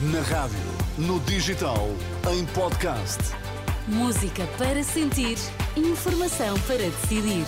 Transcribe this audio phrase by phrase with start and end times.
[0.00, 0.56] Na rádio,
[0.96, 1.88] no digital,
[2.30, 3.18] em podcast.
[3.88, 5.36] Música para sentir,
[5.76, 7.44] informação para decidir.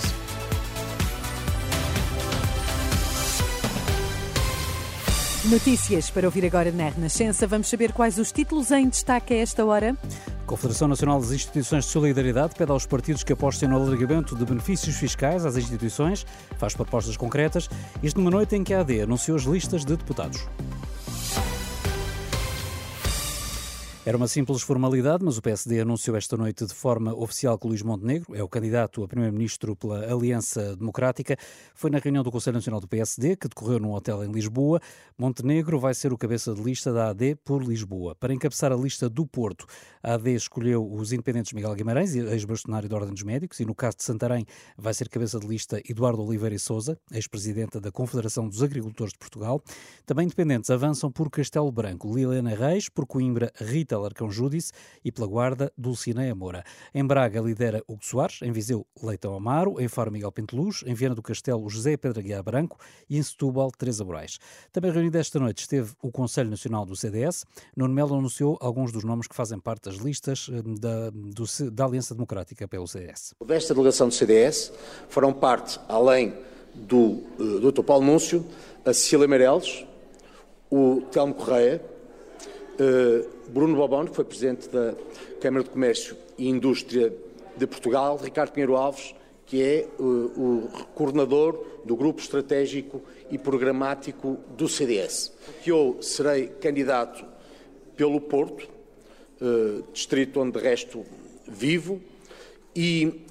[5.49, 7.47] Notícias para ouvir agora na Renascença.
[7.47, 9.97] Vamos saber quais os títulos em destaque a esta hora.
[10.43, 14.45] A Confederação Nacional das Instituições de Solidariedade pede aos partidos que apostem no alargamento de
[14.45, 16.27] benefícios fiscais às instituições,
[16.59, 17.71] faz propostas concretas,
[18.03, 20.49] isto numa noite em que a AD anunciou as listas de deputados.
[24.07, 27.83] Era uma simples formalidade, mas o PSD anunciou esta noite de forma oficial que Luís
[27.83, 31.37] Montenegro é o candidato a primeiro-ministro pela Aliança Democrática.
[31.75, 34.81] Foi na reunião do Conselho Nacional do PSD, que decorreu num hotel em Lisboa.
[35.19, 38.15] Montenegro vai ser o cabeça de lista da AD por Lisboa.
[38.15, 39.67] Para encabeçar a lista do Porto,
[40.03, 43.99] a AD escolheu os independentes Miguel Guimarães, ex-bastonário da Ordem dos Médicos, e no caso
[43.99, 44.47] de Santarém
[44.79, 49.19] vai ser cabeça de lista Eduardo Oliveira e Souza, ex-presidenta da Confederação dos Agricultores de
[49.19, 49.63] Portugal.
[50.07, 54.73] Também independentes avançam por Castelo Branco, Liliana Reis, por Coimbra, Rita Rita Larcão Júdice
[55.05, 56.65] e pela Guarda Dulcineia Moura.
[56.95, 61.15] Em Braga lidera Hugo Soares, em Viseu Leitão Amaro, em Faro Miguel Pinteluz, em Viana
[61.15, 64.39] do Castelo José Pedro Aguiar Branco e em Setúbal Teresa Moraes.
[64.73, 67.45] Também reunido esta noite esteve o Conselho Nacional do CDS.
[67.77, 71.85] Nuno Melo anunciou alguns dos nomes que fazem parte das listas eh, da, do, da
[71.85, 73.35] Aliança Democrática pelo CDS.
[73.45, 74.73] Desta delegação do CDS
[75.09, 76.35] farão parte, além
[76.75, 77.83] do eh, Dr.
[77.83, 78.47] Paulo Núncio,
[78.85, 79.85] a Cecília Meireles,
[80.71, 81.83] o Telmo Correia,
[83.49, 84.95] Bruno Bobão, que foi Presidente da
[85.41, 87.13] Câmara de Comércio e Indústria
[87.57, 89.15] de Portugal, Ricardo Pinheiro Alves,
[89.45, 95.33] que é uh, o coordenador do Grupo Estratégico e Programático do CDS.
[95.63, 97.25] Que eu serei candidato
[97.97, 98.69] pelo Porto,
[99.41, 101.05] uh, distrito onde de resto
[101.47, 102.01] vivo,
[102.75, 103.27] e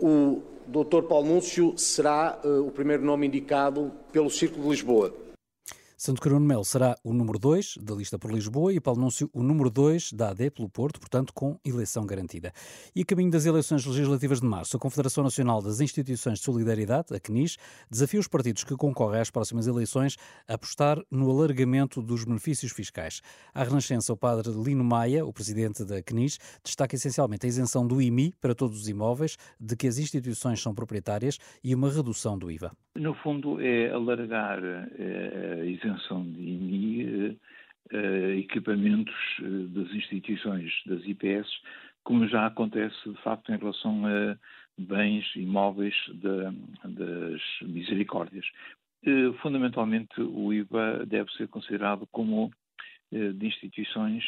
[0.00, 1.02] o Dr.
[1.02, 5.14] Paulo Núncio será o primeiro nome indicado pelo Círculo de Lisboa.
[6.02, 9.42] Santo Caruno Melo será o número 2 da lista por Lisboa e Paulo Núncio o
[9.42, 12.54] número 2 da AD pelo Porto, portanto com eleição garantida.
[12.96, 17.14] E a caminho das eleições legislativas de março, a Confederação Nacional das Instituições de Solidariedade,
[17.14, 17.58] a CNIS,
[17.90, 20.16] desafia os partidos que concorrem às próximas eleições
[20.48, 23.20] a apostar no alargamento dos benefícios fiscais.
[23.52, 28.00] À Renascença, o padre Lino Maia, o presidente da CNIS, destaca essencialmente a isenção do
[28.00, 32.50] IMI para todos os imóveis de que as instituições são proprietárias e uma redução do
[32.50, 32.72] IVA.
[32.96, 37.36] No fundo, é alargar eh, a isenção de IMI eh,
[37.92, 39.14] eh, equipamentos
[39.68, 41.48] das instituições das IPS,
[42.02, 44.36] como já acontece de facto em relação a
[44.76, 48.46] bens imóveis das misericórdias.
[49.40, 52.50] Fundamentalmente, o IVA deve ser considerado como
[53.12, 54.24] de instituições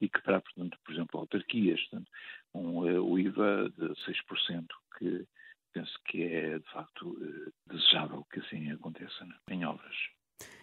[0.00, 2.10] e que para, portanto, por exemplo, autarquias, portanto,
[2.54, 4.66] um, o IVA de 6%,
[4.98, 5.26] que
[5.74, 9.94] penso que é, de facto, eh, desejável que assim aconteça né, em obras.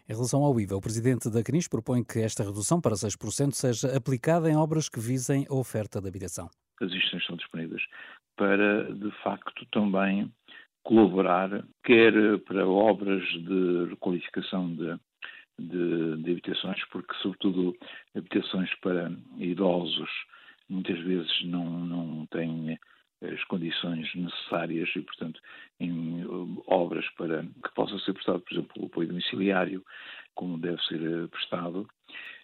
[0.09, 3.95] Em relação ao IVA, o presidente da CNIS propõe que esta redução para 6% seja
[3.95, 6.50] aplicada em obras que visem a oferta de habitação.
[6.81, 7.81] As instituições são disponíveis
[8.35, 10.31] para, de facto, também
[10.83, 14.97] colaborar, quer para obras de requalificação de,
[15.59, 17.77] de, de habitações, porque, sobretudo,
[18.16, 20.09] habitações para idosos
[20.71, 22.79] muitas vezes não, não têm
[23.34, 25.40] as condições necessárias e, portanto,
[25.80, 29.84] em uh, obras para que possa ser prestado, por exemplo, o apoio domiciliário,
[30.36, 31.88] como deve ser uh, prestado,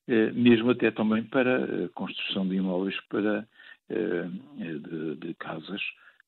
[0.08, 3.48] uh, mesmo até também para a construção de imóveis para,
[3.90, 5.82] de, de casas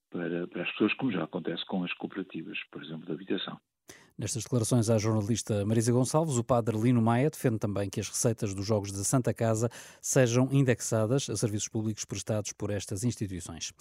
[0.10, 3.59] para, para as pessoas, como já acontece com as cooperativas, por exemplo, de habitação.
[4.20, 8.54] Nestas declarações à jornalista Marisa Gonçalves, o padre Lino Maia defende também que as receitas
[8.54, 9.70] dos Jogos de Santa Casa
[10.02, 13.72] sejam indexadas a serviços públicos prestados por estas instituições.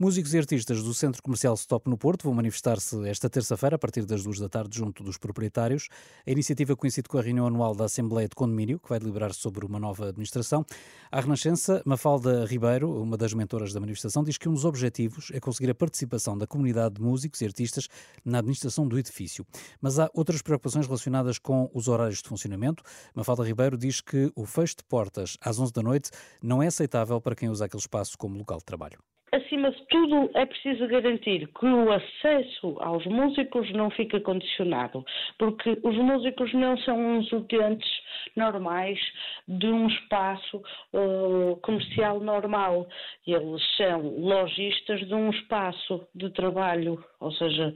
[0.00, 4.06] Músicos e artistas do Centro Comercial Stop no Porto vão manifestar-se esta terça-feira, a partir
[4.06, 5.88] das duas da tarde, junto dos proprietários.
[6.24, 9.66] A iniciativa coincide com a reunião anual da Assembleia de Condomínio, que vai deliberar sobre
[9.66, 10.64] uma nova administração.
[11.10, 15.40] A Renascença, Mafalda Ribeiro, uma das mentoras da manifestação, diz que um dos objetivos é
[15.40, 17.88] conseguir a participação da comunidade de músicos e artistas
[18.24, 19.44] na administração do edifício.
[19.80, 22.82] Mas há outras preocupações relacionadas com os horários de funcionamento.
[23.14, 26.10] Mafalda Ribeiro diz que o fecho de portas às 11 da noite
[26.42, 28.98] não é aceitável para quem usa aquele espaço como local de trabalho
[29.32, 35.04] acima de tudo, é preciso garantir que o acesso aos músicos não fica condicionado,
[35.38, 37.88] porque os músicos não são uns utentes
[38.36, 38.98] normais
[39.46, 42.86] de um espaço uh, comercial normal.
[43.26, 47.74] Eles são lojistas de um espaço de trabalho, ou seja,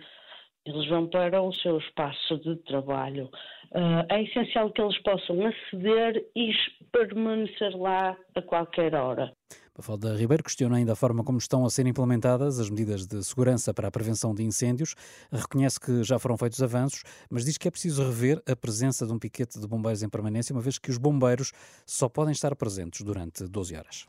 [0.65, 3.31] eles vão para o seu espaço de trabalho
[3.73, 6.53] Uh, é essencial que eles possam aceder e
[6.93, 9.33] permanecer lá a qualquer hora.
[9.75, 13.73] Mafalda Ribeiro questiona ainda a forma como estão a ser implementadas as medidas de segurança
[13.73, 14.95] para a prevenção de incêndios.
[15.33, 19.13] Reconhece que já foram feitos avanços, mas diz que é preciso rever a presença de
[19.15, 21.53] um piquete de bombeiros em permanência, uma vez que os bombeiros
[21.87, 24.07] só podem estar presentes durante 12 horas.